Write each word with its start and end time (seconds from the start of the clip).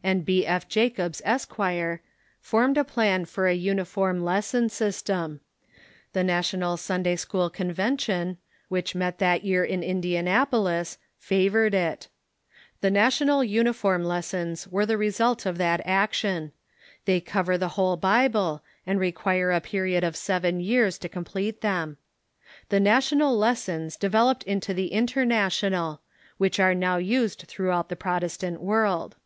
and 0.00 0.24
B. 0.24 0.46
F. 0.46 0.68
Jacobs, 0.68 1.20
Esq., 1.24 1.54
formed 2.40 2.78
a 2.78 2.84
plan 2.84 3.24
for 3.26 3.46
a 3.48 3.52
uniform 3.54 4.20
Lesson 4.24 4.68
System. 4.70 5.40
The 6.12 6.22
National 6.24 6.76
Sunday 6.78 7.16
School 7.16 7.50
Convention, 7.50 8.38
which 8.68 8.94
met 8.94 9.18
that 9.18 9.44
year 9.44 9.64
in 9.64 9.82
Indianapolis, 9.82 10.96
fa 11.18 11.50
vored 11.50 11.74
it. 11.74 12.06
The 12.80 12.92
National 12.92 13.42
Uniform 13.44 14.04
Lessons 14.04 14.68
were 14.68 14.86
the 14.86 14.96
result 14.96 15.44
of 15.44 15.58
that 15.58 15.82
action. 15.84 16.52
They 17.04 17.20
cover 17.20 17.58
the 17.58 17.70
whole 17.70 17.96
Bible, 17.96 18.62
and 18.86 18.98
require 19.00 19.50
a 19.50 19.60
period 19.60 20.04
of 20.04 20.16
seven 20.16 20.60
years 20.60 20.96
to 20.98 21.08
complete 21.10 21.60
them. 21.60 21.98
The 22.68 22.80
National 22.80 23.36
Lessons 23.36 23.96
de 23.96 24.08
veloped 24.08 24.44
into 24.44 24.72
the 24.72 24.92
International, 24.92 26.00
which 26.38 26.60
are 26.60 26.74
now 26.74 26.96
used 26.98 27.40
through 27.48 27.72
out 27.72 27.88
the 27.90 27.96
Protestant 27.96 28.62
world. 28.62 29.16